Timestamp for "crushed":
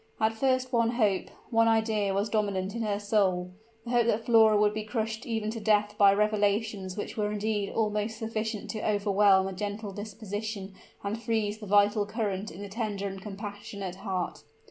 4.83-5.27